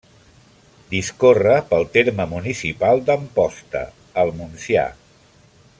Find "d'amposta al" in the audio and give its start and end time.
3.11-4.35